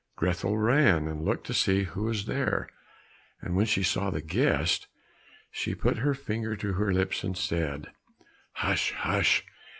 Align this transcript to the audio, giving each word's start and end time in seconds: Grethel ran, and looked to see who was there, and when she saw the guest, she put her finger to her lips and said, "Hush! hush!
Grethel 0.15 0.57
ran, 0.57 1.07
and 1.07 1.23
looked 1.23 1.45
to 1.45 1.53
see 1.53 1.83
who 1.83 2.05
was 2.05 2.25
there, 2.25 2.67
and 3.39 3.55
when 3.55 3.67
she 3.67 3.83
saw 3.83 4.09
the 4.09 4.19
guest, 4.19 4.87
she 5.51 5.75
put 5.75 5.97
her 5.97 6.15
finger 6.15 6.55
to 6.55 6.73
her 6.73 6.91
lips 6.91 7.23
and 7.23 7.37
said, 7.37 7.91
"Hush! 8.53 8.93
hush! 8.93 9.45